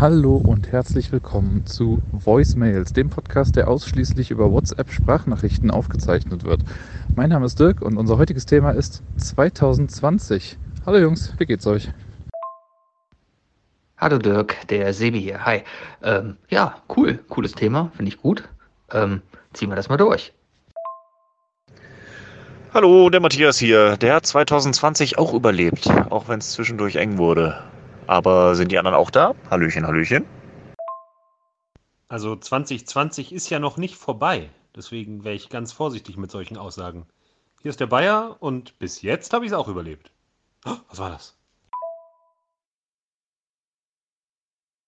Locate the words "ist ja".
33.34-33.58